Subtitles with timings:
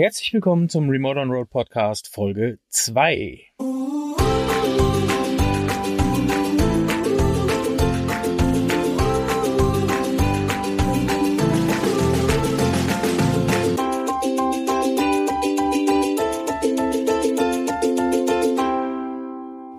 [0.00, 3.48] Herzlich willkommen zum Remote on Road Podcast Folge 2.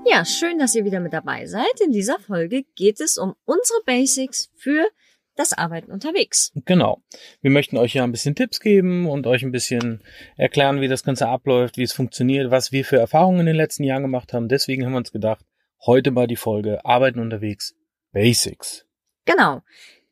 [0.05, 1.63] Ja, schön, dass ihr wieder mit dabei seid.
[1.81, 4.85] In dieser Folge geht es um unsere Basics für
[5.39, 6.51] das Arbeiten unterwegs.
[6.65, 7.01] Genau.
[7.41, 10.03] Wir möchten euch ja ein bisschen Tipps geben und euch ein bisschen
[10.35, 13.83] erklären, wie das Ganze abläuft, wie es funktioniert, was wir für Erfahrungen in den letzten
[13.83, 14.49] Jahren gemacht haben.
[14.49, 15.45] Deswegen haben wir uns gedacht,
[15.85, 17.73] heute mal die Folge Arbeiten unterwegs
[18.11, 18.85] Basics.
[19.25, 19.61] Genau.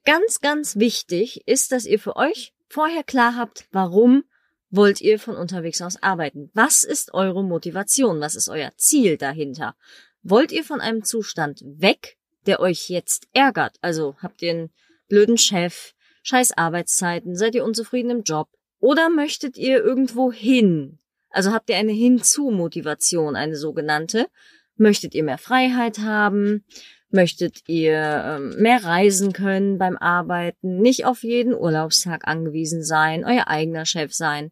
[0.06, 4.24] Ganz, ganz wichtig ist, dass ihr für euch vorher klar habt, warum
[4.70, 6.52] wollt ihr von unterwegs aus arbeiten?
[6.54, 8.22] Was ist eure Motivation?
[8.22, 9.76] Was ist euer Ziel dahinter?
[10.24, 13.78] Wollt ihr von einem Zustand weg, der euch jetzt ärgert?
[13.82, 14.70] Also habt ihr einen
[15.08, 15.94] blöden Chef,
[16.24, 18.50] scheiß Arbeitszeiten, seid ihr unzufrieden im Job?
[18.80, 21.00] Oder möchtet ihr irgendwo hin?
[21.30, 24.28] Also habt ihr eine Hinzu-Motivation, eine sogenannte?
[24.76, 26.66] Möchtet ihr mehr Freiheit haben?
[27.10, 33.48] Möchtet ihr ähm, mehr reisen können beim Arbeiten, nicht auf jeden Urlaubstag angewiesen sein, euer
[33.48, 34.52] eigener Chef sein?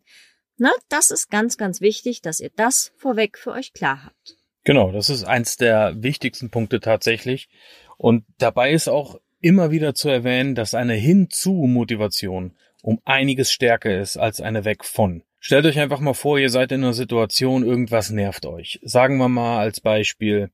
[0.58, 4.38] Na, das ist ganz, ganz wichtig, dass ihr das vorweg für euch klar habt.
[4.64, 7.50] Genau, das ist eins der wichtigsten Punkte tatsächlich.
[7.98, 14.18] Und dabei ist auch immer wieder zu erwähnen, dass eine Hinzu-Motivation um einiges stärker ist
[14.18, 15.22] als eine Weg von.
[15.40, 18.80] Stellt euch einfach mal vor, ihr seid in einer Situation, irgendwas nervt euch.
[18.82, 20.50] Sagen wir mal als Beispiel,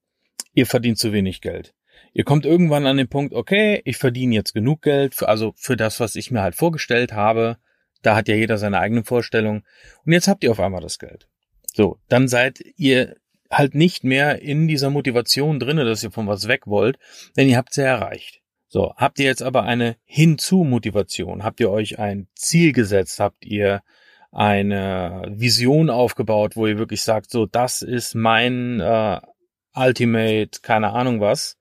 [0.53, 1.73] ihr verdient zu wenig Geld.
[2.11, 5.77] Ihr kommt irgendwann an den Punkt, okay, ich verdiene jetzt genug Geld, für, also für
[5.77, 7.55] das, was ich mir halt vorgestellt habe.
[8.01, 9.63] Da hat ja jeder seine eigene Vorstellung.
[10.05, 11.29] Und jetzt habt ihr auf einmal das Geld.
[11.73, 13.15] So, dann seid ihr
[13.49, 16.99] halt nicht mehr in dieser Motivation drinne, dass ihr von was weg wollt,
[17.37, 18.40] denn ihr habt sie erreicht.
[18.73, 21.43] So, habt ihr jetzt aber eine Hinzu-Motivation?
[21.43, 23.19] Habt ihr euch ein Ziel gesetzt?
[23.19, 23.83] Habt ihr
[24.31, 29.19] eine Vision aufgebaut, wo ihr wirklich sagt, so, das ist mein äh,
[29.75, 31.57] Ultimate, keine Ahnung was.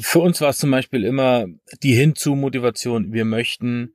[0.00, 1.46] Für uns war es zum Beispiel immer
[1.82, 3.14] die Hinzu-Motivation.
[3.14, 3.94] Wir möchten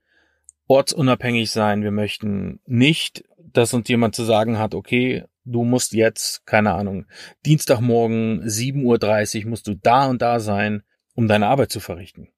[0.66, 1.84] ortsunabhängig sein.
[1.84, 7.06] Wir möchten nicht, dass uns jemand zu sagen hat, okay, du musst jetzt, keine Ahnung,
[7.46, 10.82] Dienstagmorgen 7.30 Uhr musst du da und da sein,
[11.16, 12.30] um deine Arbeit zu verrichten.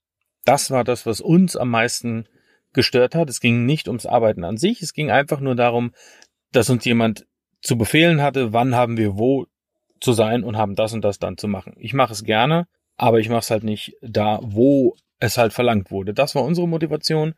[0.43, 2.27] Das war das, was uns am meisten
[2.73, 3.29] gestört hat.
[3.29, 4.81] Es ging nicht ums Arbeiten an sich.
[4.81, 5.93] Es ging einfach nur darum,
[6.51, 7.25] dass uns jemand
[7.61, 9.47] zu befehlen hatte, wann haben wir wo
[9.99, 11.73] zu sein und haben das und das dann zu machen.
[11.77, 15.89] Ich mache es gerne, aber ich mache es halt nicht da, wo es halt verlangt
[15.89, 16.13] wurde.
[16.13, 17.33] Das war unsere Motivation,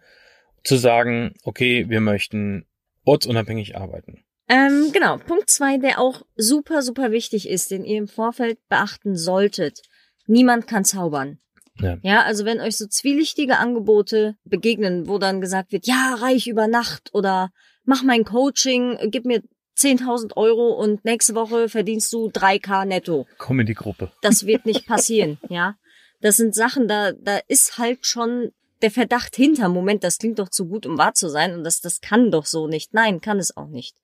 [0.63, 2.65] zu sagen, okay, wir möchten
[3.05, 4.23] ortsunabhängig arbeiten.
[4.49, 9.15] Ähm, genau, Punkt zwei, der auch super, super wichtig ist, den ihr im Vorfeld beachten
[9.15, 9.81] solltet.
[10.27, 11.39] Niemand kann zaubern.
[11.79, 11.97] Ja.
[12.01, 16.67] ja, also wenn euch so zwielichtige Angebote begegnen, wo dann gesagt wird, ja, reich über
[16.67, 17.51] Nacht oder
[17.83, 19.43] mach mein Coaching, gib mir
[19.77, 23.27] 10.000 Euro und nächste Woche verdienst du 3K netto.
[23.37, 24.11] Komm in die Gruppe.
[24.21, 25.75] Das wird nicht passieren, ja.
[26.19, 28.51] Das sind Sachen, da, da ist halt schon
[28.81, 29.69] der Verdacht hinter.
[29.69, 32.45] Moment, das klingt doch zu gut, um wahr zu sein und das, das kann doch
[32.45, 32.93] so nicht.
[32.95, 33.95] Nein, kann es auch nicht.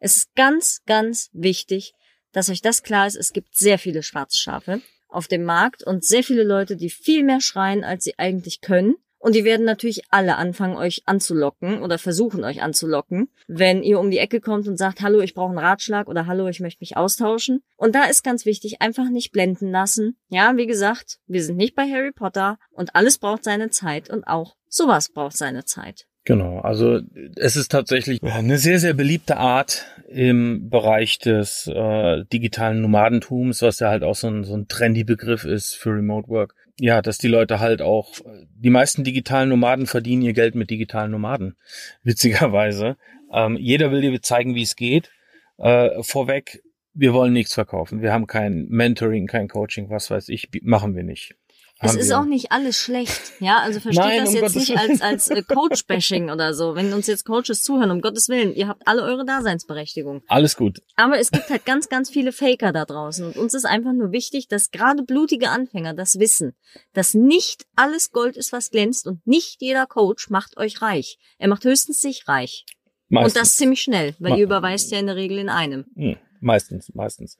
[0.00, 1.94] Es ist ganz, ganz wichtig,
[2.32, 3.16] dass euch das klar ist.
[3.16, 4.82] Es gibt sehr viele Schwarzschafe
[5.12, 8.96] auf dem Markt und sehr viele Leute, die viel mehr schreien, als sie eigentlich können.
[9.22, 14.10] Und die werden natürlich alle anfangen, euch anzulocken oder versuchen, euch anzulocken, wenn ihr um
[14.10, 16.96] die Ecke kommt und sagt, hallo, ich brauche einen Ratschlag oder hallo, ich möchte mich
[16.96, 17.62] austauschen.
[17.76, 20.16] Und da ist ganz wichtig, einfach nicht blenden lassen.
[20.28, 24.26] Ja, wie gesagt, wir sind nicht bei Harry Potter und alles braucht seine Zeit und
[24.26, 26.08] auch sowas braucht seine Zeit.
[26.24, 27.00] Genau, also
[27.36, 33.80] es ist tatsächlich eine sehr, sehr beliebte Art im Bereich des äh, digitalen Nomadentums, was
[33.80, 36.54] ja halt auch so ein, so ein trendy Begriff ist für Remote Work.
[36.78, 38.14] Ja, dass die Leute halt auch,
[38.54, 41.56] die meisten digitalen Nomaden verdienen ihr Geld mit digitalen Nomaden,
[42.02, 42.96] witzigerweise.
[43.32, 45.10] Ähm, jeder will dir zeigen, wie es geht.
[45.58, 46.62] Äh, vorweg,
[46.94, 48.00] wir wollen nichts verkaufen.
[48.00, 51.34] Wir haben kein Mentoring, kein Coaching, was weiß ich, machen wir nicht.
[51.82, 53.58] Es ist auch nicht alles schlecht, ja.
[53.58, 56.74] Also versteht Nein, das um jetzt Gottes nicht als als äh, Coach-Bashing oder so.
[56.76, 60.22] Wenn uns jetzt Coaches zuhören, um Gottes Willen, ihr habt alle eure Daseinsberechtigung.
[60.28, 60.80] Alles gut.
[60.96, 64.12] Aber es gibt halt ganz, ganz viele Faker da draußen und uns ist einfach nur
[64.12, 66.54] wichtig, dass gerade blutige Anfänger das wissen,
[66.92, 71.18] dass nicht alles Gold ist, was glänzt und nicht jeder Coach macht euch reich.
[71.38, 72.64] Er macht höchstens sich reich.
[73.08, 73.34] Meistens.
[73.34, 75.84] Und das ziemlich schnell, weil Ma ihr überweist ja in der Regel in einem.
[75.96, 77.36] Hm, meistens, meistens.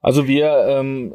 [0.00, 1.12] Also wir ähm,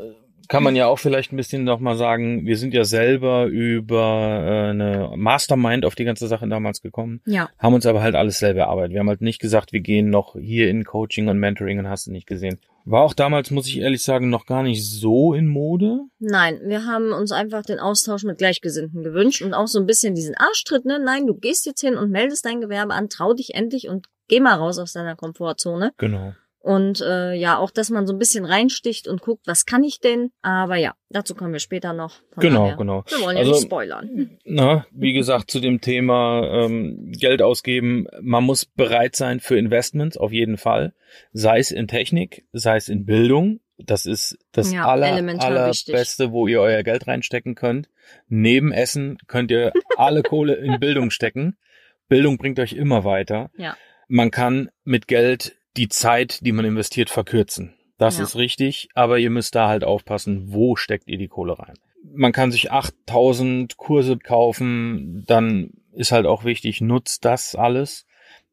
[0.48, 4.70] kann man ja auch vielleicht ein bisschen nochmal sagen, wir sind ja selber über äh,
[4.70, 7.50] eine Mastermind auf die ganze Sache damals gekommen, ja.
[7.60, 8.94] haben uns aber halt alles selber erarbeitet.
[8.94, 12.08] Wir haben halt nicht gesagt, wir gehen noch hier in Coaching und Mentoring und hast
[12.08, 12.60] du nicht gesehen.
[12.88, 16.02] War auch damals, muss ich ehrlich sagen, noch gar nicht so in Mode.
[16.20, 20.14] Nein, wir haben uns einfach den Austausch mit Gleichgesinnten gewünscht und auch so ein bisschen
[20.14, 21.00] diesen Arschtritt, ne?
[21.04, 24.40] Nein, du gehst jetzt hin und meldest dein Gewerbe an, trau dich endlich und Geh
[24.40, 25.94] mal raus aus deiner Komfortzone.
[25.98, 26.34] Genau.
[26.66, 30.00] Und äh, ja, auch, dass man so ein bisschen reinsticht und guckt, was kann ich
[30.00, 30.32] denn?
[30.42, 32.14] Aber ja, dazu kommen wir später noch.
[32.32, 33.04] Von Genau, daher, genau.
[33.08, 34.40] Wir wollen ja Also- nicht spoilern.
[34.46, 40.18] Na, wie gesagt, zu dem Thema ähm, Geld ausgeben, man muss bereit sein für Investments,
[40.18, 40.96] auf jeden Fall.
[41.34, 43.60] Sei es in Technik, sei es in Bildung.
[43.78, 45.14] Das ist das Ja, aller,
[45.44, 47.90] allerbeste, wo ihr euer Geld reinstecken könnt.
[48.28, 51.58] Neben Essen könnt ihr alle Kohle in Bildung stecken.
[52.08, 53.52] Bildung bringt euch immer weiter.
[53.56, 53.78] Ja.
[54.08, 57.74] Man kann mit Geld die Zeit, die man investiert, verkürzen.
[57.98, 58.24] Das Ja.
[58.24, 61.76] ist richtig, aber ihr müsst da halt aufpassen, wo steckt ihr die Kohle rein.
[62.14, 68.06] Man kann sich 8000 Kurse kaufen, dann ist halt auch wichtig, nutzt das alles.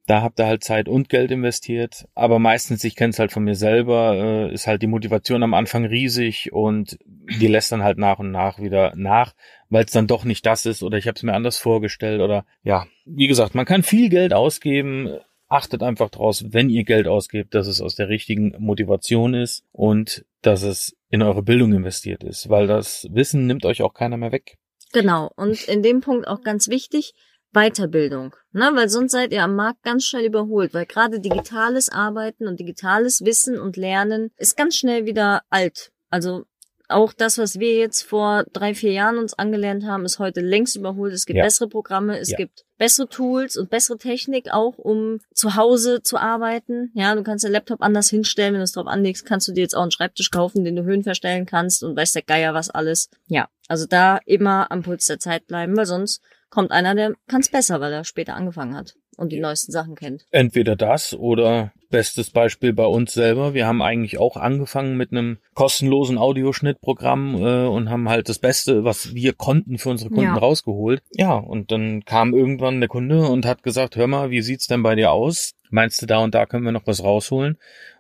[0.06, 3.44] Da habt ihr halt Zeit und Geld investiert, aber meistens, ich kenne es halt von
[3.44, 7.98] mir selber, äh, ist halt die Motivation am Anfang riesig und die lässt dann halt
[7.98, 9.32] nach und nach wieder nach,
[9.70, 12.44] weil es dann doch nicht das ist oder ich habe es mir anders vorgestellt oder
[12.64, 15.08] ja, wie gesagt, man kann viel Geld ausgeben,
[15.52, 20.24] achtet einfach draus, wenn ihr Geld ausgebt, dass es aus der richtigen Motivation ist und
[20.40, 24.32] dass es in eure Bildung investiert ist, weil das Wissen nimmt euch auch keiner mehr
[24.32, 24.56] weg.
[24.92, 25.30] Genau.
[25.36, 27.14] Und in dem Punkt auch ganz wichtig,
[27.52, 28.34] Weiterbildung.
[28.52, 28.70] Ne?
[28.74, 33.22] Weil sonst seid ihr am Markt ganz schnell überholt, weil gerade digitales Arbeiten und digitales
[33.24, 35.92] Wissen und Lernen ist ganz schnell wieder alt.
[36.08, 36.44] Also
[36.88, 40.76] auch das, was wir jetzt vor drei, vier Jahren uns angelernt haben, ist heute längst
[40.76, 41.12] überholt.
[41.12, 41.44] Es gibt Ja.
[41.44, 42.36] bessere Programme, es Ja.
[42.36, 46.90] gibt bessere Tools und bessere Technik auch, um zu Hause zu arbeiten.
[46.94, 49.60] Ja, du kannst den Laptop anders hinstellen, wenn du es drauf anlegst, kannst du dir
[49.60, 52.70] jetzt auch einen Schreibtisch kaufen, den du Höhen verstellen kannst und weiß der Geier was
[52.70, 53.08] alles.
[53.28, 57.42] Ja, also da immer am Puls der Zeit bleiben, weil sonst kommt einer, der kann
[57.42, 60.26] es besser, weil er später angefangen hat und die neuesten Sachen kennt.
[60.30, 63.52] Entweder das oder bestes Beispiel bei uns selber.
[63.54, 68.84] Wir haben eigentlich auch angefangen mit einem kostenlosen Audioschnittprogramm äh, und haben halt das Beste,
[68.84, 70.38] was wir konnten für unsere Kunden Ja.
[70.38, 71.02] rausgeholt.
[71.12, 74.82] Ja, und dann kam irgendwann der Kunde und hat gesagt, hör mal, wie sieht's denn
[74.82, 75.54] bei dir aus?
[75.70, 77.58] Meinst du, da und da können wir noch was rausholen?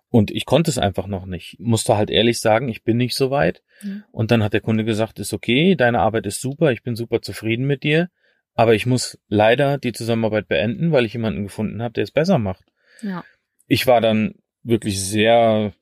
[0.08, 1.58] Und ich konnte es einfach noch nicht.
[1.58, 3.62] Musste halt ehrlich sagen, ich bin nicht so weit.
[3.82, 4.04] Mhm.
[4.12, 7.22] Und dann hat der Kunde gesagt, ist okay, deine Arbeit ist super, ich bin super
[7.22, 8.08] zufrieden mit dir.
[8.54, 12.38] Aber ich muss leider die Zusammenarbeit beenden, weil ich jemanden gefunden habe, der es besser
[12.38, 12.64] macht.
[13.02, 13.24] Ja.
[13.66, 15.72] Ich war dann wirklich sehr,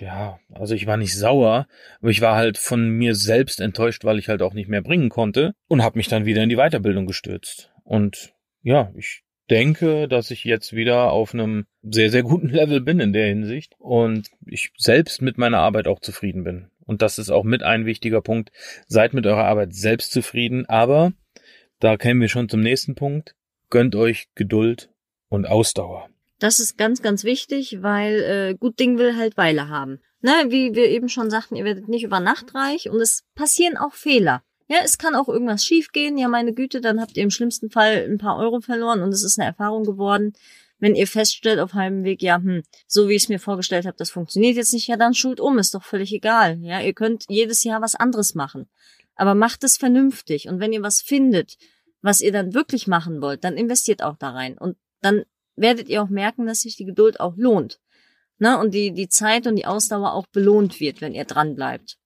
[0.00, 1.66] ja, also ich war nicht sauer,
[2.00, 5.08] aber ich war halt von mir selbst enttäuscht, weil ich halt auch nicht mehr bringen
[5.08, 7.70] konnte und habe mich dann wieder in die Weiterbildung gestürzt.
[7.84, 8.32] Und
[8.62, 13.12] ja, ich denke, dass ich jetzt wieder auf einem sehr, sehr guten Level bin in
[13.12, 16.70] der Hinsicht und ich selbst mit meiner Arbeit auch zufrieden bin.
[16.86, 18.50] Und das ist auch mit ein wichtiger Punkt.
[18.88, 21.12] Seid mit eurer Arbeit selbst zufrieden, aber
[21.80, 23.34] da kämen wir schon zum nächsten Punkt.
[23.70, 24.90] Gönnt euch Geduld
[25.28, 26.08] und Ausdauer.
[26.38, 30.00] Das ist ganz, ganz wichtig, weil äh, gut Ding will halt Weile haben.
[30.20, 33.76] Ne, wie wir eben schon sagten, ihr werdet nicht über Nacht reich und es passieren
[33.76, 34.42] auch Fehler.
[34.66, 36.16] Ja, es kann auch irgendwas schiefgehen.
[36.16, 39.22] Ja, meine Güte, dann habt ihr im schlimmsten Fall ein paar Euro verloren und es
[39.22, 40.32] ist eine Erfahrung geworden.
[40.78, 43.96] Wenn ihr feststellt auf halbem Weg, ja, hm, so wie ich es mir vorgestellt habe,
[43.98, 46.58] das funktioniert jetzt nicht, ja, dann schult um, ist doch völlig egal.
[46.62, 48.68] Ja, ihr könnt jedes Jahr was anderes machen.
[49.16, 50.48] Aber macht es vernünftig.
[50.48, 51.56] Und wenn ihr was findet,
[52.02, 54.58] was ihr dann wirklich machen wollt, dann investiert auch da rein.
[54.58, 55.24] Und dann
[55.56, 57.80] werdet ihr auch merken, dass sich die Geduld auch lohnt.
[58.38, 58.58] Ne?
[58.58, 61.96] Und die, die Zeit und die Ausdauer auch belohnt wird, wenn ihr dran bleibt.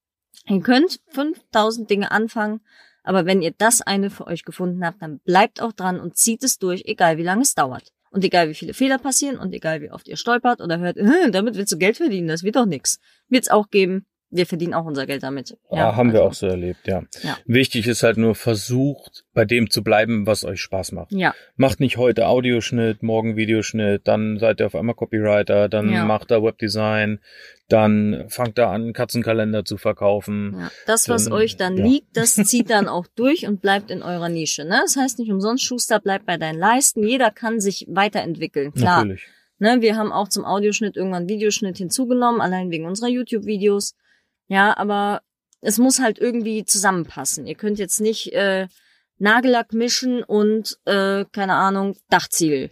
[0.46, 2.60] Ihr könnt 5000 Dinge anfangen,
[3.02, 6.42] aber wenn ihr das eine für euch gefunden habt, dann bleibt auch dran und zieht
[6.42, 7.92] es durch, egal wie lange es dauert.
[8.10, 10.96] Und egal wie viele Fehler passieren und egal wie oft ihr stolpert oder hört,
[11.32, 12.98] damit willst du Geld verdienen, das wird doch nix.
[13.28, 14.06] Wird's auch geben.
[14.30, 15.56] Wir verdienen auch unser Geld damit.
[15.70, 17.02] Ja, haben wir also, auch so erlebt, ja.
[17.22, 17.38] Ja.
[17.46, 21.12] Wichtig ist halt nur, versucht bei dem zu bleiben, was euch Spaß macht.
[21.12, 26.04] Ja, Macht nicht heute Audioschnitt, morgen Videoschnitt, dann seid ihr auf einmal Copywriter, dann Ja.
[26.04, 27.20] macht ihr Webdesign,
[27.68, 30.56] dann fangt ihr an, Katzenkalender zu verkaufen.
[30.58, 31.84] Ja, das, was Dann, euch dann ja.
[31.84, 34.64] liegt, das zieht dann auch durch und bleibt in eurer Nische.
[34.64, 34.80] Ne?
[34.82, 37.02] Das heißt nicht umsonst, Schuster bleibt bei deinen Leisten.
[37.02, 38.72] Jeder kann sich weiterentwickeln.
[38.72, 39.26] Klar, Natürlich.
[39.58, 43.94] ne, wir haben auch zum Audioschnitt irgendwann Videoschnitt hinzugenommen, allein wegen unserer YouTube-Videos.
[44.48, 45.22] Ja, aber
[45.60, 47.46] es muss halt irgendwie zusammenpassen.
[47.46, 48.68] Ihr könnt jetzt nicht äh,
[49.18, 52.70] Nagellack mischen und, äh, keine Ahnung, Dachziegel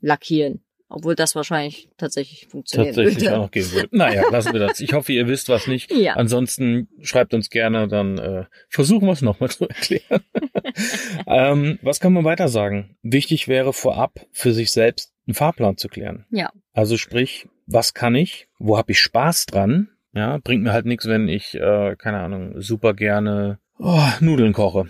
[0.00, 0.62] lackieren.
[0.88, 3.36] Obwohl das wahrscheinlich tatsächlich funktioniert Tatsächlich würde.
[3.36, 3.88] auch noch gehen würde.
[3.90, 4.78] Naja, lassen wir das.
[4.78, 5.90] Ich hoffe, ihr wisst was nicht.
[5.90, 6.14] Ja.
[6.14, 10.22] Ansonsten schreibt uns gerne, dann äh, versuchen wir es nochmal zu erklären.
[11.26, 12.96] ähm, was kann man weiter sagen?
[13.02, 16.24] Wichtig wäre vorab für sich selbst einen Fahrplan zu klären.
[16.30, 16.52] Ja.
[16.72, 18.46] Also sprich, was kann ich?
[18.60, 19.88] Wo habe ich Spaß dran?
[20.16, 24.86] Ja, bringt mir halt nichts, wenn ich, äh, keine Ahnung, super gerne oh, Nudeln koche.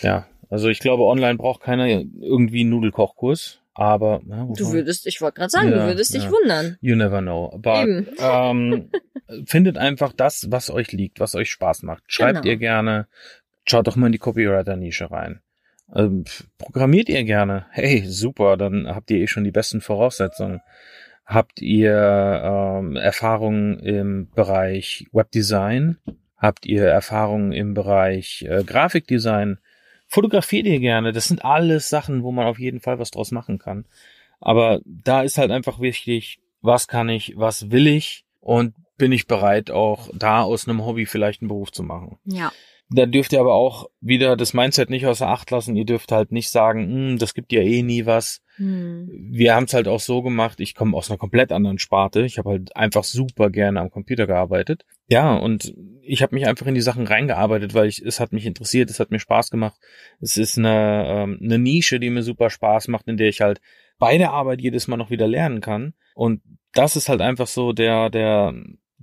[0.00, 3.58] Ja, also ich glaube, online braucht keiner irgendwie einen Nudelkochkurs.
[3.74, 6.30] Aber ja, Du würdest, ich wollte gerade sagen, Ja, du würdest dich ja.
[6.30, 6.76] wundern.
[6.80, 7.50] You never know.
[7.54, 7.86] Aber
[8.20, 8.90] ähm,
[9.46, 12.04] findet einfach das, was euch liegt, was euch Spaß macht.
[12.06, 12.46] Schreibt Genau.
[12.52, 13.08] ihr gerne.
[13.64, 15.40] Schaut doch mal in die Copywriter-Nische rein.
[15.94, 16.24] Ähm,
[16.58, 17.66] programmiert ihr gerne?
[17.70, 20.60] Hey, super, dann habt ihr eh schon die besten Voraussetzungen.
[21.24, 21.92] Habt ihr
[22.44, 25.98] ähm, Erfahrungen im Bereich Webdesign?
[26.36, 29.58] Habt ihr Erfahrungen im Bereich äh, Grafikdesign?
[30.08, 31.12] Fotografiert ihr gerne?
[31.12, 33.86] Das sind alles Sachen, wo man auf jeden Fall was draus machen kann.
[34.40, 39.26] Aber da ist halt einfach wichtig, was kann ich, was will ich und bin ich
[39.26, 42.18] bereit, auch da aus einem Hobby vielleicht einen Beruf zu machen.
[42.24, 42.52] Ja.
[42.94, 45.76] Da dürft ihr aber auch wieder das Mindset nicht außer Acht lassen.
[45.76, 48.42] Ihr dürft halt nicht sagen, hm, das gibt ja eh nie was.
[48.56, 49.08] Hm.
[49.30, 52.22] Wir haben es halt auch so gemacht, ich komme aus einer komplett anderen Sparte.
[52.22, 54.84] Ich habe halt einfach super gerne am Computer gearbeitet.
[55.08, 58.46] Ja, und ich habe mich einfach in die Sachen reingearbeitet, weil ich, es hat mich
[58.46, 59.78] interessiert, es hat mir Spaß gemacht.
[60.20, 63.60] Es ist eine, ähm, eine Nische, die mir super Spaß macht, in der ich halt
[63.98, 65.94] bei der Arbeit jedes Mal noch wieder lernen kann.
[66.14, 68.54] Und das ist halt einfach so der, der,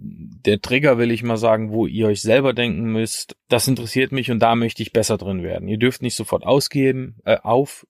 [0.01, 4.31] der Trigger, will ich mal sagen, wo ihr euch selber denken müsst, das interessiert mich
[4.31, 5.67] und da möchte ich besser drin werden.
[5.67, 7.85] Ihr dürft nicht sofort ausgeben, äh, auf,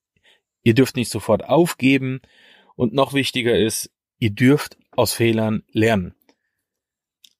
[0.64, 2.22] ihr dürft nicht sofort aufgeben
[2.76, 6.16] und noch wichtiger ist, ihr dürft aus Fehlern lernen.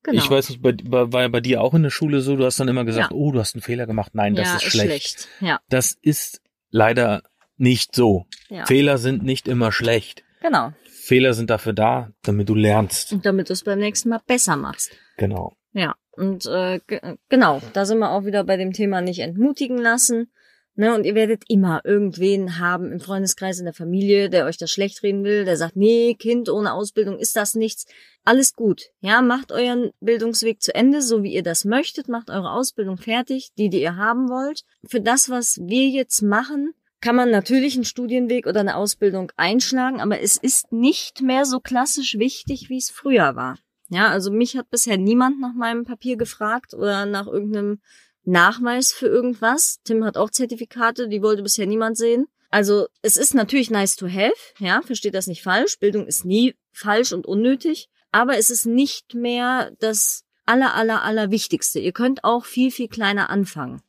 [0.04, 0.24] Genau.
[0.24, 2.60] Ich weiß nicht, bei, bei, war bei dir auch in der Schule so, du hast
[2.60, 3.18] dann immer gesagt, Ja.
[3.18, 4.16] oh, du hast einen Fehler gemacht.
[4.16, 5.28] Nein, das ja, ist schlecht.
[5.42, 7.24] Ja, Das ist leider
[7.58, 8.26] nicht so.
[8.66, 10.24] Fehler sind nicht immer schlecht.
[10.42, 10.72] Genau.
[11.00, 13.14] Fehler sind dafür da, damit du lernst.
[13.14, 14.92] Und damit du es beim nächsten Mal besser machst.
[15.18, 15.54] Genau.
[15.74, 19.78] Ja, und äh, ge- genau, da sind wir auch wieder bei dem Thema nicht entmutigen
[19.78, 20.32] lassen.
[20.76, 24.72] Ne, und ihr werdet immer irgendwen haben im Freundeskreis, in der Familie, der euch das
[24.72, 27.86] schlecht reden will, der sagt, nee, Kind ohne Ausbildung ist das nichts.
[28.24, 28.84] Alles gut.
[29.02, 33.50] Ja, macht euren Bildungsweg zu Ende, so wie ihr das möchtet, macht eure Ausbildung fertig,
[33.58, 34.64] die, die ihr haben wollt.
[34.88, 40.02] Für das, was wir jetzt machen, kann man natürlich einen Studienweg oder eine Ausbildung einschlagen,
[40.02, 43.58] aber es ist nicht mehr so klassisch wichtig, wie es früher war.
[43.90, 47.80] Ja, also mich hat bisher niemand nach meinem Papier gefragt oder nach irgendeinem
[48.24, 49.80] Nachweis für irgendwas.
[49.84, 52.28] Tim hat auch Zertifikate, die wollte bisher niemand sehen.
[52.52, 55.80] Also es ist natürlich nice to have, ja, versteht das nicht falsch.
[55.80, 61.32] Bildung ist nie falsch und unnötig, aber es ist nicht mehr das aller, aller, aller
[61.32, 61.80] Wichtigste.
[61.80, 63.82] Ihr könnt auch viel, viel kleiner anfangen.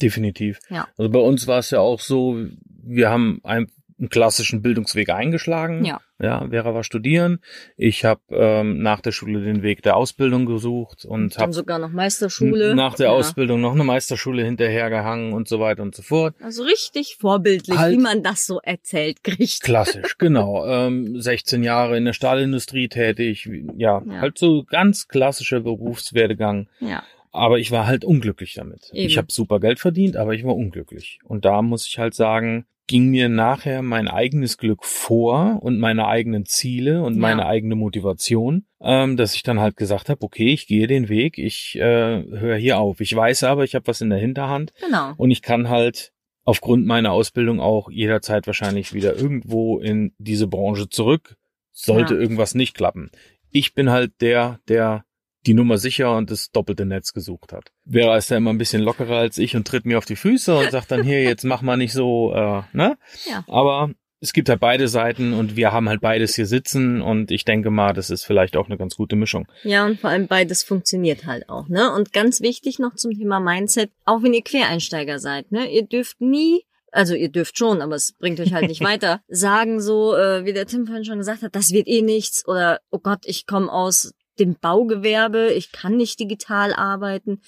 [0.00, 0.58] Definitiv.
[0.70, 0.88] Ja.
[0.96, 2.36] Also bei uns war es ja auch so,
[2.82, 5.84] wir haben einen, einen klassischen Bildungsweg eingeschlagen.
[5.84, 6.00] Ja.
[6.20, 7.40] Ja, Vera war studieren.
[7.76, 11.90] Ich habe ähm, nach der Schule den Weg der Ausbildung gesucht und habe sogar noch
[11.90, 12.74] Meisterschule.
[12.76, 13.12] nach der ja.
[13.12, 16.34] Ausbildung noch eine Meisterschule hinterhergehangen und so weiter und so fort.
[16.40, 17.96] Also richtig vorbildlich, Halt.
[17.96, 19.62] wie man das so erzählt kriegt.
[19.62, 20.64] Klassisch, genau.
[20.66, 23.48] Ähm, 16 Jahre in der Stahlindustrie tätig.
[23.76, 24.20] Ja, Ja.
[24.20, 26.68] halt so ganz klassischer Berufswerdegang.
[26.80, 27.02] Ja.
[27.34, 28.90] Aber ich war halt unglücklich damit.
[28.92, 29.06] Eben.
[29.08, 31.18] Ich habe super Geld verdient, aber ich war unglücklich.
[31.24, 36.06] Und da muss ich halt sagen, ging mir nachher mein eigenes Glück vor und meine
[36.06, 37.20] eigenen Ziele und Ja.
[37.20, 41.38] meine eigene Motivation, ähm, dass ich dann halt gesagt habe, okay, ich gehe den Weg,
[41.38, 41.80] ich äh,
[42.22, 43.00] höre hier auf.
[43.00, 45.14] Ich weiß aber, ich habe was in der Hinterhand Genau.
[45.16, 46.12] und ich kann halt
[46.44, 51.36] aufgrund meiner Ausbildung auch jederzeit wahrscheinlich wieder irgendwo in diese Branche zurück,
[51.72, 52.20] sollte Ja.
[52.20, 53.10] irgendwas nicht klappen.
[53.50, 55.04] Ich bin halt der, der
[55.46, 57.72] die Nummer sicher und das doppelte Netz gesucht hat.
[57.88, 60.56] Vera ist ja immer ein bisschen lockerer als ich und tritt mir auf die Füße
[60.56, 62.96] und sagt dann hier, jetzt mach mal nicht so, äh, ne?
[63.26, 63.44] Ja.
[63.46, 63.90] Aber
[64.24, 67.70] es gibt halt beide Seiten und wir haben halt beides hier sitzen und ich denke
[67.70, 69.46] mal, das ist vielleicht auch eine ganz gute Mischung.
[69.64, 71.92] Ja, und vor allem beides funktioniert halt auch, ne?
[71.92, 75.70] Und ganz wichtig noch zum Thema Mindset, auch wenn ihr Quereinsteiger seid, ne?
[75.70, 79.78] Ihr dürft nie, also ihr dürft schon, aber es bringt euch halt nicht weiter, sagen
[79.78, 83.00] so, äh, wie der Tim vorhin schon gesagt hat, das wird eh nichts oder oh
[83.00, 87.40] Gott, ich komme aus dem Baugewerbe, ich kann nicht digital arbeiten.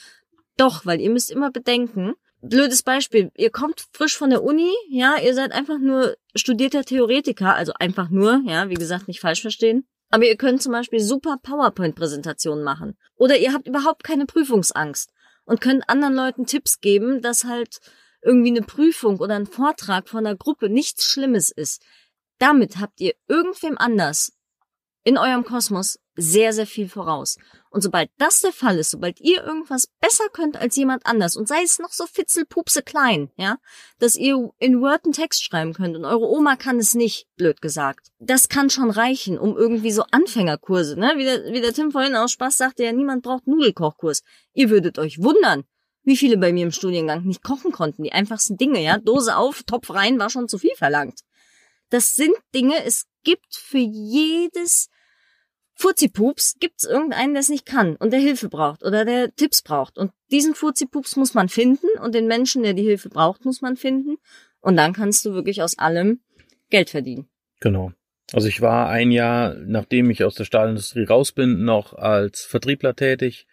[0.56, 5.16] Doch, weil ihr müsst immer bedenken, blödes Beispiel, ihr kommt frisch von der Uni, ja,
[5.22, 9.86] ihr seid einfach nur studierter Theoretiker, also einfach nur, ja, wie gesagt, nicht falsch verstehen.
[10.08, 12.96] Aber ihr könnt zum Beispiel super PowerPoint-Präsentationen machen.
[13.16, 15.10] Oder ihr habt überhaupt keine Prüfungsangst
[15.44, 17.80] und könnt anderen Leuten Tipps geben, dass halt
[18.22, 21.82] irgendwie eine Prüfung oder ein Vortrag von einer Gruppe nichts Schlimmes ist.
[22.38, 24.35] Damit habt ihr irgendwem anders
[25.06, 27.36] in eurem Kosmos sehr, sehr viel voraus.
[27.70, 31.46] Und sobald das der Fall ist, sobald ihr irgendwas besser könnt als jemand anders und
[31.46, 33.58] sei es noch so fitzelpupse klein, ja,
[34.00, 37.62] dass ihr in Word einen Text schreiben könnt und eure Oma kann es nicht, blöd
[37.62, 38.08] gesagt.
[38.18, 42.16] Das kann schon reichen, um irgendwie so Anfängerkurse, ne, wie der, wie der Tim vorhin
[42.16, 44.24] aus Spaß sagte, ja, niemand braucht Nudelkochkurs.
[44.54, 45.62] Ihr würdet euch wundern,
[46.02, 48.02] wie viele bei mir im Studiengang nicht kochen konnten.
[48.02, 51.20] Die einfachsten Dinge, ja, Dose auf, Topf rein, war schon zu viel verlangt.
[51.90, 54.88] Das sind Dinge, es gibt für jedes
[55.78, 59.98] Furzipups gibt's irgendeinen, der es nicht kann und der Hilfe braucht oder der Tipps braucht.
[59.98, 63.76] Und diesen Furzipups muss man finden und den Menschen, der die Hilfe braucht, muss man
[63.76, 64.16] finden.
[64.60, 66.20] Und dann kannst du wirklich aus allem
[66.70, 67.28] Geld verdienen.
[67.60, 67.92] Genau.
[68.32, 72.96] Also ich war ein Jahr, nachdem ich aus der Stahlindustrie raus bin, noch als Vertriebler
[72.96, 73.46] tätig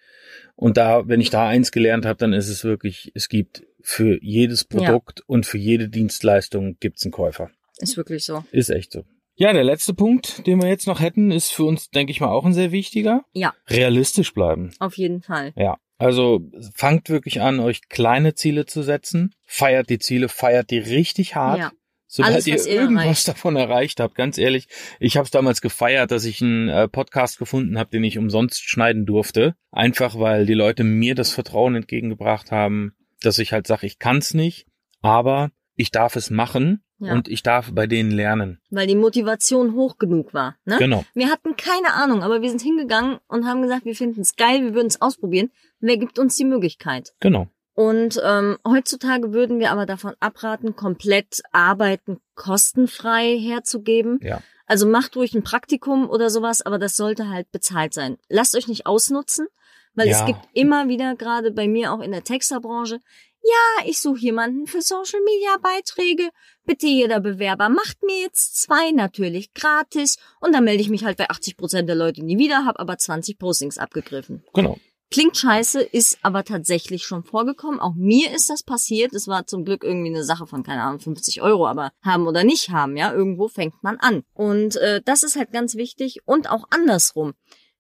[0.56, 4.18] Und da, wenn ich da eins gelernt habe, dann ist es wirklich, es gibt für
[4.24, 5.26] jedes Produkt ja.
[5.28, 7.52] und für jede Dienstleistung gibt's einen Käufer.
[7.80, 8.46] Ist wirklich so.
[8.52, 9.04] Ist echt so.
[9.36, 12.30] Ja, der letzte Punkt, den wir jetzt noch hätten, ist für uns, denke ich mal,
[12.30, 13.24] auch ein sehr wichtiger.
[13.34, 13.54] Ja.
[13.68, 14.72] Realistisch bleiben.
[14.80, 15.54] Auf jeden Fall.
[15.56, 15.78] Ja.
[15.98, 16.42] Also
[16.76, 19.34] fangt wirklich an, euch kleine Ziele zu setzen.
[19.46, 21.60] Feiert die Ziele, feiert die richtig hart.
[21.60, 21.72] Ja.
[22.06, 23.28] Sobald Alles, ihr irgendwas erreicht.
[23.28, 24.68] davon erreicht habt, ganz ehrlich,
[25.00, 28.62] ich habe es damals gefeiert, dass ich einen äh, Podcast gefunden habe, den ich umsonst
[28.62, 29.56] schneiden durfte.
[29.72, 34.36] Einfach weil die Leute mir das Vertrauen entgegengebracht haben, dass ich halt sage, ich kann's
[34.36, 34.68] nicht,
[35.02, 37.14] aber ich darf es machen ja.
[37.14, 38.62] und ich darf bei denen lernen.
[38.70, 40.56] Weil die Motivation hoch genug war.
[40.66, 40.78] Ne?
[40.78, 41.04] Genau.
[41.14, 44.62] Wir hatten keine Ahnung, aber wir sind hingegangen und haben gesagt, wir finden es geil,
[44.64, 45.52] wir würden es ausprobieren.
[45.80, 47.14] Wer gibt uns die Möglichkeit?
[47.20, 47.48] Genau.
[47.76, 54.20] Und ähm, heutzutage würden wir aber davon abraten, komplett Arbeiten kostenfrei herzugeben.
[54.22, 54.42] Ja.
[54.68, 58.18] Also macht ruhig ein Praktikum oder sowas, aber das sollte halt bezahlt sein.
[58.30, 59.48] Lasst euch nicht ausnutzen,
[59.96, 60.20] weil ja.
[60.20, 63.00] es gibt immer wieder, gerade bei mir auch in der Texterbranche,
[63.44, 66.30] ja, ich suche jemanden für Social Media Beiträge.
[66.66, 71.18] Bitte jeder Bewerber macht mir jetzt zwei natürlich gratis und dann melde ich mich halt
[71.18, 74.44] bei 80 Prozent der Leute nie wieder, habe aber 20 Postings abgegriffen.
[74.54, 74.78] Genau.
[75.12, 77.80] Klingt scheiße, ist aber tatsächlich schon vorgekommen.
[77.80, 79.14] Auch mir ist das passiert.
[79.14, 82.44] Es war zum Glück irgendwie eine Sache von, keine Ahnung, 50 Euro, aber haben oder
[82.44, 84.24] nicht haben, ja, irgendwo fängt man an.
[84.34, 87.34] Und äh, das ist halt ganz wichtig und auch andersrum.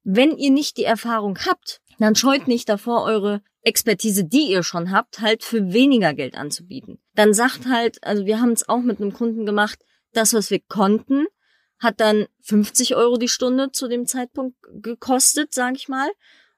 [0.03, 4.91] Wenn ihr nicht die Erfahrung habt, dann scheut nicht davor, eure Expertise, die ihr schon
[4.91, 6.99] habt, halt für weniger Geld anzubieten.
[7.15, 9.79] Dann sagt halt, also wir haben es auch mit einem Kunden gemacht,
[10.11, 11.25] das, was wir konnten,
[11.79, 16.09] hat dann 50 Euro die Stunde zu dem Zeitpunkt gekostet, sag ich mal.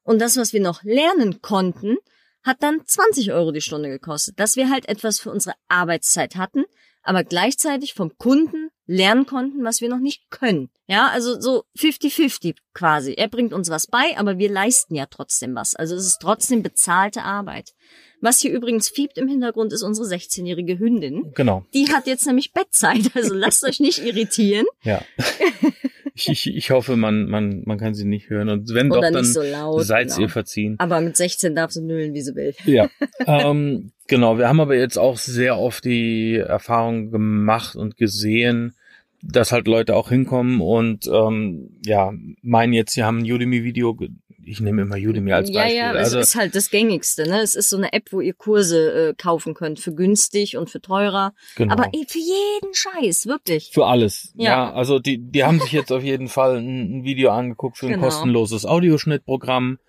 [0.03, 1.97] Und das, was wir noch lernen konnten,
[2.43, 4.39] hat dann 20 Euro die Stunde gekostet.
[4.39, 6.65] Dass wir halt etwas für unsere Arbeitszeit hatten,
[7.01, 10.69] aber gleichzeitig vom Kunden lernen konnten, was wir noch nicht können.
[10.87, 13.13] Ja, also so 50-50 quasi.
[13.13, 15.75] Er bringt uns was bei, aber wir leisten ja trotzdem was.
[15.75, 17.73] Also es ist trotzdem bezahlte Arbeit.
[18.21, 21.31] Was hier übrigens fiebt im Hintergrund, ist unsere 16-jährige Hündin.
[21.35, 21.65] Genau.
[21.73, 24.65] Die hat jetzt nämlich Bettzeit, also lasst euch nicht irritieren.
[24.83, 25.01] Ja.
[26.17, 28.47] Ich, ich, ich hoffe, man, man, man kann sie nicht hören.
[28.47, 30.21] Und wenn Oder doch, dann so laut, seid genau.
[30.21, 30.75] ihr verziehen.
[30.79, 32.53] Aber mit 16 darf sie nüllen, wie sie will.
[32.63, 32.89] Ja.
[33.27, 38.75] ähm, genau, wir haben aber jetzt auch sehr oft die Erfahrung gemacht und gesehen,
[39.21, 43.97] dass halt Leute auch hinkommen und ähm, ja, meinen jetzt, sie haben ein Udemy-Video
[44.45, 45.75] ich nehme immer Udemy als Beispiel.
[45.75, 47.27] Ja, ja, also, es ist halt das gängigste.
[47.27, 47.41] Ne?
[47.41, 50.81] Es ist so eine App, wo ihr Kurse äh, kaufen könnt für günstig und für
[50.81, 51.33] teurer.
[51.55, 51.73] Genau.
[51.73, 53.71] Aber ey, für jeden Scheiß, wirklich.
[53.73, 54.33] Für alles.
[54.35, 57.77] Ja, ja also die, die haben sich jetzt auf jeden Fall ein, ein Video angeguckt
[57.77, 58.05] für ein genau.
[58.05, 59.79] kostenloses Audioschnittprogramm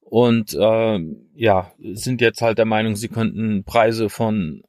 [0.00, 0.98] und äh,
[1.34, 4.62] ja, sind jetzt halt der Meinung, sie könnten Preise von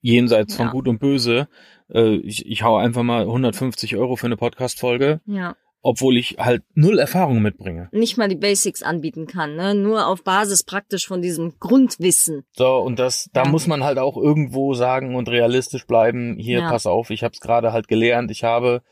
[0.00, 0.72] jenseits von ja.
[0.72, 1.48] Gut und Böse.
[1.92, 5.20] Äh, ich, ich hau einfach mal 150 Euro für eine Podcast-Folge.
[5.26, 5.56] Ja
[5.86, 7.88] obwohl ich halt null Erfahrung mitbringe.
[7.92, 9.72] Nicht mal die Basics anbieten kann, ne?
[9.72, 12.44] Nur auf Basis praktisch von diesem Grundwissen.
[12.56, 13.48] So, und das, da ja.
[13.48, 16.70] muss man halt auch irgendwo sagen und realistisch bleiben, hier, ja.
[16.70, 18.82] pass auf, ich habe es gerade halt gelernt, ich habe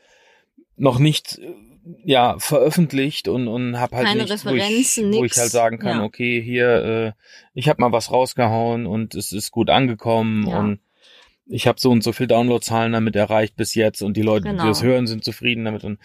[0.77, 1.41] noch nicht
[2.03, 5.79] ja veröffentlicht und und habe halt Keine nichts, Referenzen, wo ich, wo ich halt sagen
[5.79, 6.03] kann, ja.
[6.03, 7.11] okay, hier äh,
[7.53, 10.79] ich habe mal was rausgehauen und es ist gut angekommen und
[11.47, 14.63] ich habe so und so viel Downloadzahlen damit erreicht bis jetzt und die Leute, genau.
[14.63, 15.99] die das hören, sind zufrieden damit und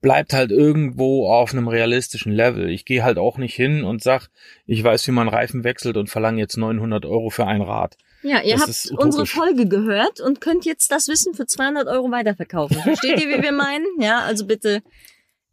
[0.00, 2.68] bleibt halt irgendwo auf einem realistischen Level.
[2.70, 4.28] Ich gehe halt auch nicht hin und sag,
[4.66, 7.96] ich weiß, wie man Reifen wechselt und verlange jetzt 900 Euro für ein Rad.
[8.22, 12.10] Ja, ihr das habt unsere Folge gehört und könnt jetzt das Wissen für 200 Euro
[12.10, 12.78] weiterverkaufen.
[12.82, 13.86] Versteht ihr, wie wir meinen?
[13.98, 14.82] Ja, also bitte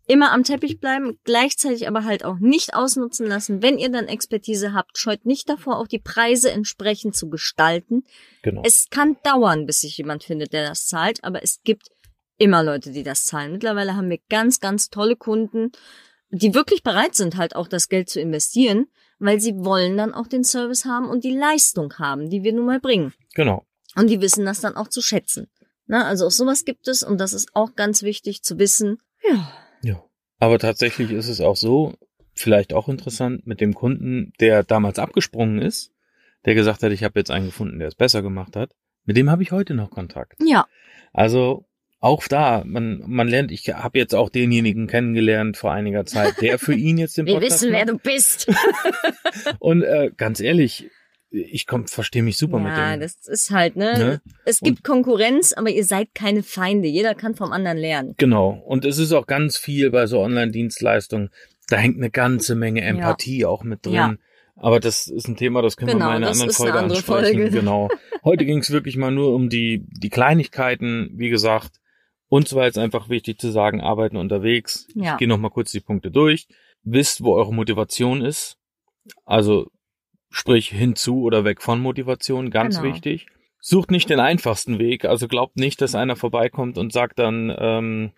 [0.07, 3.61] immer am Teppich bleiben, gleichzeitig aber halt auch nicht ausnutzen lassen.
[3.61, 8.03] Wenn ihr dann Expertise habt, scheut nicht davor, auch die Preise entsprechend zu gestalten.
[8.41, 8.61] Genau.
[8.65, 11.89] Es kann dauern, bis sich jemand findet, der das zahlt, aber es gibt
[12.41, 13.51] immer Leute, die das zahlen.
[13.51, 15.71] Mittlerweile haben wir ganz, ganz tolle Kunden,
[16.31, 18.87] die wirklich bereit sind, halt auch das Geld zu investieren,
[19.19, 22.65] weil sie wollen dann auch den Service haben und die Leistung haben, die wir nun
[22.65, 23.13] mal bringen.
[23.35, 23.65] Genau.
[23.95, 25.49] Und die wissen das dann auch zu schätzen.
[25.85, 28.97] Na, also auch sowas gibt es und das ist auch ganz wichtig zu wissen.
[29.27, 29.51] Ja.
[29.83, 30.03] Ja.
[30.39, 31.93] Aber tatsächlich ist es auch so,
[32.33, 35.91] vielleicht auch interessant, mit dem Kunden, der damals abgesprungen ist,
[36.45, 38.71] der gesagt hat, ich habe jetzt einen gefunden, der es besser gemacht hat,
[39.03, 40.37] mit dem habe ich heute noch Kontakt.
[40.43, 40.65] Ja.
[41.13, 41.65] Also
[42.01, 46.57] auch da, man, man lernt, ich habe jetzt auch denjenigen kennengelernt vor einiger Zeit, der
[46.57, 47.79] für ihn jetzt den Podcast Wir wissen, macht.
[47.79, 48.51] wer du bist.
[49.59, 50.89] Und äh, ganz ehrlich,
[51.29, 52.77] ich verstehe mich super ja, mit dem.
[52.77, 53.97] Ja, das ist halt, ne?
[53.97, 54.21] ne?
[54.45, 56.87] Es gibt und, Konkurrenz, aber ihr seid keine Feinde.
[56.87, 58.15] Jeder kann vom anderen lernen.
[58.17, 58.61] Genau.
[58.65, 61.29] Und es ist auch ganz viel bei so Online-Dienstleistungen.
[61.69, 63.47] Da hängt eine ganze Menge Empathie ja.
[63.47, 63.93] auch mit drin.
[63.93, 64.15] Ja.
[64.55, 66.93] Aber das ist ein Thema, das können genau, wir mal in einer anderen Folge eine
[66.93, 67.39] ansprechen.
[67.39, 67.49] Folge.
[67.51, 67.89] Genau.
[68.23, 71.80] Heute ging es wirklich mal nur um die, die Kleinigkeiten, wie gesagt.
[72.31, 74.87] Uns war jetzt einfach wichtig zu sagen, arbeiten unterwegs.
[74.95, 75.11] Ja.
[75.13, 76.47] Ich gehe noch mal kurz die Punkte durch.
[76.83, 78.57] Wisst, wo eure Motivation ist.
[79.25, 79.67] Also
[80.29, 82.93] sprich hinzu oder weg von Motivation, ganz Genau.
[82.93, 83.27] wichtig.
[83.59, 88.11] Sucht nicht den einfachsten Weg, also glaubt nicht, dass einer vorbeikommt und sagt dann, ähm,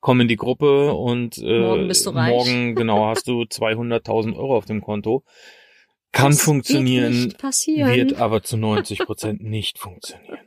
[0.00, 2.28] komm in die Gruppe und äh, Morgen bist du reich.
[2.30, 5.22] morgen genau hast du 200.000 Euro auf dem Konto.
[6.10, 10.39] Kann Das funktionieren, wird aber zu 90 Prozent nicht funktionieren.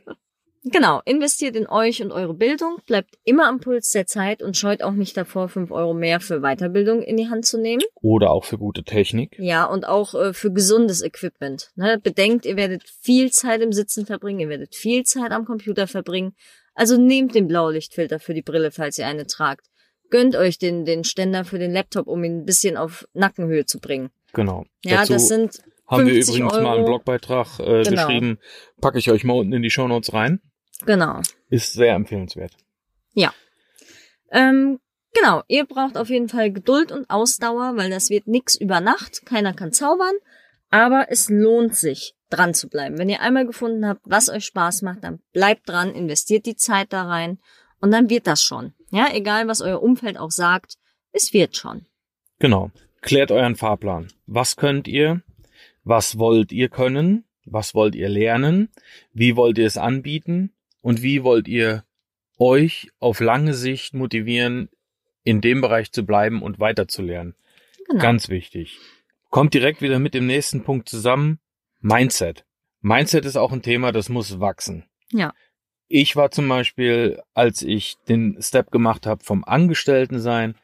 [0.74, 4.82] Genau, investiert in euch und eure Bildung, bleibt immer am Puls der Zeit und scheut
[4.82, 7.80] auch nicht davor, fünf Euro mehr für Weiterbildung in die Hand zu nehmen.
[8.02, 9.36] Oder auch für gute Technik.
[9.38, 11.70] Ja, und auch äh, für gesundes Equipment.
[11.76, 12.00] Ne?
[12.02, 16.34] Bedenkt, ihr werdet viel Zeit im Sitzen verbringen, ihr werdet viel Zeit am Computer verbringen.
[16.74, 19.68] Also nehmt den Blaulichtfilter für die Brille, falls ihr eine tragt.
[20.10, 23.78] Gönnt euch den, den Ständer für den Laptop, um ihn ein bisschen auf Nackenhöhe zu
[23.78, 24.10] bringen.
[24.32, 24.64] Genau.
[24.84, 26.84] Ja, Dazu das sind haben wir 50 übrigens mal einen Euro.
[26.86, 27.90] Blogbeitrag äh, Genau.
[27.90, 28.38] geschrieben.
[28.80, 30.40] Packe ich euch mal unten in die Shownotes rein.
[30.86, 31.20] Genau.
[31.50, 32.52] Ist sehr empfehlenswert.
[34.34, 34.80] Ähm,
[35.14, 39.24] genau, ihr braucht auf jeden Fall Geduld und Ausdauer, weil das wird nix über Nacht.
[39.24, 40.14] Keiner kann zaubern.
[40.70, 42.98] Aber es lohnt sich, dran zu bleiben.
[42.98, 46.92] Wenn ihr einmal gefunden habt, was euch Spaß macht, dann bleibt dran, investiert die Zeit
[46.92, 47.38] da rein
[47.80, 48.74] und dann wird das schon.
[48.90, 50.74] Ja, egal was euer Umfeld auch sagt,
[51.12, 51.86] es wird schon.
[52.40, 52.72] Genau.
[53.02, 54.08] Klärt euren Fahrplan.
[54.26, 55.22] Was könnt ihr?
[55.84, 57.24] Was wollt ihr können?
[57.44, 58.70] Was wollt ihr lernen?
[59.12, 60.53] Wie wollt ihr es anbieten?
[60.84, 61.82] Und wie wollt ihr
[62.38, 64.68] euch auf lange Sicht motivieren,
[65.22, 67.34] in dem Bereich zu bleiben und weiterzulernen?
[67.88, 68.02] Genau.
[68.02, 68.78] Ganz wichtig.
[69.30, 71.38] Kommt direkt wieder mit dem nächsten Punkt zusammen.
[71.80, 72.44] Mindset.
[72.82, 74.84] Mindset ist auch ein Thema, das muss wachsen.
[75.10, 75.32] Ja.
[75.88, 80.54] Ich war zum Beispiel, als ich den Step gemacht habe vom Angestelltensein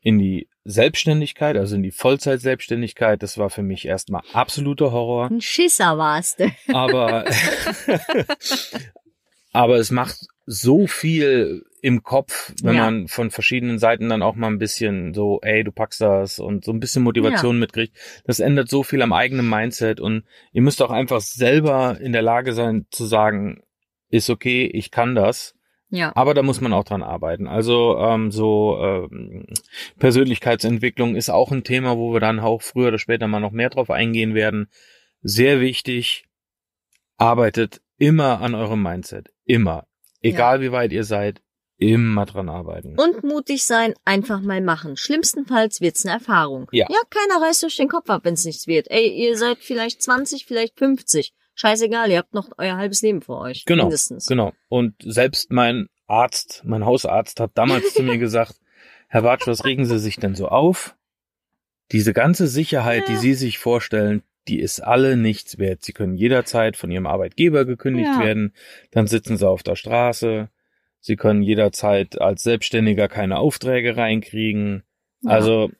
[0.00, 5.30] in die Selbstständigkeit, also in die Vollzeitselbstständigkeit, das war für mich erstmal absoluter Horror.
[5.30, 6.50] Ein Schisser warst du.
[6.72, 7.24] Aber,
[9.58, 12.84] aber es macht so viel im Kopf, wenn Ja.
[12.84, 16.64] man von verschiedenen Seiten dann auch mal ein bisschen so, ey, du packst das und
[16.64, 17.96] so ein bisschen Motivation mitkriegt.
[18.24, 22.22] Das ändert so viel am eigenen Mindset und ihr müsst auch einfach selber in der
[22.22, 23.64] Lage sein zu sagen,
[24.10, 25.56] ist okay, ich kann das.
[25.90, 26.12] Ja.
[26.14, 27.48] Aber da muss man auch dran arbeiten.
[27.48, 29.44] Also ähm, so ähm,
[29.98, 33.70] Persönlichkeitsentwicklung ist auch ein Thema, wo wir dann auch früher oder später mal noch mehr
[33.70, 34.68] drauf eingehen werden.
[35.20, 36.26] Sehr wichtig,
[37.16, 39.32] arbeitet immer an eurem Mindset.
[39.48, 39.86] Immer.
[40.20, 41.40] Egal wie weit ihr seid,
[41.78, 42.98] immer dran arbeiten.
[42.98, 44.96] Und mutig sein, einfach mal machen.
[44.96, 46.68] Schlimmstenfalls wird's eine Erfahrung.
[46.72, 46.86] Ja.
[46.90, 48.90] Ja, keiner reißt euch den Kopf ab, wenn's nichts wird.
[48.90, 51.32] Ey, ihr seid vielleicht 20, vielleicht 50.
[51.54, 53.64] Scheißegal, ihr habt noch euer halbes Leben vor euch.
[53.64, 54.26] Genau, Mindestens.
[54.26, 54.52] Genau.
[54.68, 58.54] Und selbst mein Arzt, mein Hausarzt hat damals zu mir gesagt,
[59.08, 60.94] Herr Watsch, was regen Sie sich denn so auf?
[61.92, 63.18] Diese ganze Sicherheit, die Ja.
[63.18, 65.84] Sie sich vorstellen, die ist alle nichts wert.
[65.84, 68.24] Sie können jederzeit von Ihrem Arbeitgeber gekündigt Ja.
[68.24, 68.54] werden,
[68.90, 70.48] dann sitzen Sie auf der Straße.
[71.00, 74.82] Sie können jederzeit als Selbstständiger keine Aufträge reinkriegen.
[75.22, 75.30] Ja.
[75.30, 75.70] Also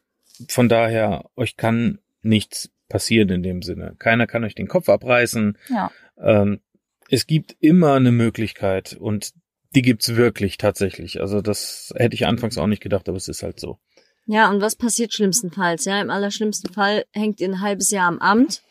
[0.49, 3.97] von daher, euch kann nichts passieren in dem Sinne.
[3.99, 5.59] Keiner kann euch den Kopf abreißen.
[5.69, 5.91] Ja.
[6.21, 6.61] Ähm,
[7.11, 9.33] es gibt immer eine Möglichkeit und
[9.75, 11.21] die gibt's wirklich tatsächlich.
[11.21, 13.79] Also das hätte ich anfangs auch nicht gedacht, aber es ist halt so.
[14.31, 15.87] Ja, und was passiert schlimmstenfalls?
[15.87, 18.63] Ja, im allerschlimmsten Fall hängt ihr ein halbes Jahr am Amt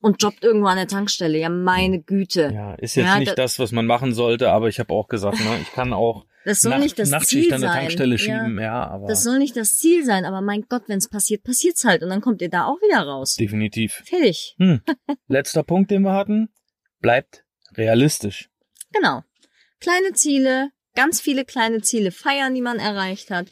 [0.00, 1.36] und jobbt irgendwo an der Tankstelle.
[1.36, 2.50] Ja, meine Güte.
[2.54, 5.08] Ja, ist jetzt Ja, nicht da- das, was man machen sollte, aber ich habe auch
[5.08, 7.78] gesagt, ne, ich kann auch Das soll Nacht, nicht das Nachtschicht Ziel an der sein.
[7.80, 8.18] Tankstelle ja.
[8.18, 11.42] schieben, ja, aber Das soll nicht das Ziel sein, aber mein Gott, wenn es passiert,
[11.42, 13.34] passiert's halt und dann kommt ihr da auch wieder raus.
[13.34, 14.02] definitiv.
[14.06, 14.54] Fertig.
[14.58, 14.80] Hm.
[15.26, 16.50] Letzter Punkt, den wir hatten,
[17.00, 17.44] bleibt
[17.76, 18.48] realistisch.
[18.92, 19.22] Genau.
[19.80, 23.46] Kleine Ziele, ganz viele kleine Ziele feiern, die man erreicht hat.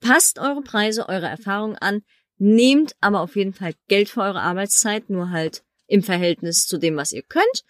[0.00, 2.02] Passt eure Preise, eure Erfahrungen an.
[2.38, 6.96] Nehmt aber auf jeden Fall Geld für eure Arbeitszeit, nur halt im Verhältnis zu dem,
[6.96, 7.64] was ihr könnt.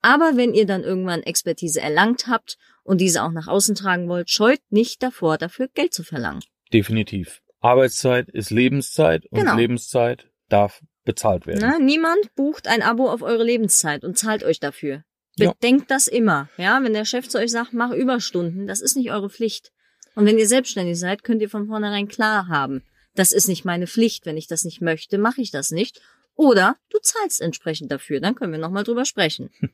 [0.00, 4.30] Aber wenn ihr dann irgendwann Expertise erlangt habt und diese auch nach außen tragen wollt,
[4.30, 6.42] scheut nicht davor, dafür Geld zu verlangen.
[6.72, 7.42] Definitiv.
[7.60, 9.56] Arbeitszeit ist Lebenszeit und Genau.
[9.56, 11.60] Lebenszeit darf bezahlt werden.
[11.60, 15.02] Na, niemand bucht ein Abo auf eure Lebenszeit und zahlt euch dafür.
[15.36, 15.52] Ja.
[15.52, 16.48] Bedenkt das immer.
[16.56, 19.72] Ja, wenn der Chef zu euch sagt, mach Überstunden, das ist nicht eure Pflicht.
[20.16, 22.82] Und wenn ihr selbstständig seid, könnt ihr von vornherein klar haben,
[23.14, 24.26] das ist nicht meine Pflicht.
[24.26, 26.00] Wenn ich das nicht möchte, mache ich das nicht.
[26.34, 28.20] Oder du zahlst entsprechend dafür.
[28.20, 29.50] Dann können wir nochmal drüber sprechen.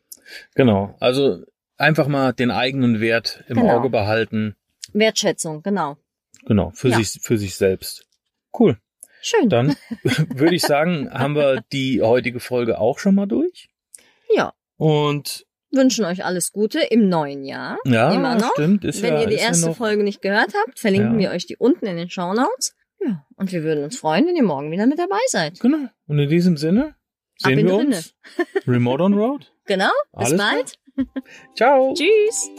[0.55, 0.97] Genau.
[1.01, 1.43] Also
[1.77, 3.79] einfach mal den eigenen Wert im Genau.
[3.79, 4.55] Auge behalten.
[4.93, 5.97] Wertschätzung, genau.
[6.47, 6.71] Genau.
[6.75, 6.99] Für Ja.
[6.99, 8.07] sich, für sich selbst.
[8.57, 8.79] Cool.
[9.21, 9.49] Schön.
[9.49, 9.75] Dann
[10.05, 13.69] würde ich sagen, haben wir die heutige Folge auch schon mal durch.
[14.35, 14.55] Ja.
[14.77, 17.79] Und Wünschen euch alles Gute im neuen Jahr.
[17.87, 18.53] ja, Immer noch.
[18.53, 18.85] stimmt.
[18.85, 21.31] Ist Wenn ja, ihr die ja erste noch, Folge nicht gehört habt, verlinken Ja.
[21.31, 22.75] wir euch die unten in den Show Notes.
[23.01, 23.25] Ja.
[23.37, 25.59] Und wir würden uns freuen, wenn ihr morgen wieder mit dabei seid.
[25.61, 25.89] Genau.
[26.07, 26.95] Und in diesem Sinne Ab
[27.39, 27.97] sehen wir die Rinne.
[27.97, 28.15] uns.
[28.67, 29.49] Remote on Road.
[29.65, 29.91] Genau.
[30.19, 30.79] Bis Alles bald.
[31.57, 31.95] Ciao.
[31.97, 32.51] Tschüss.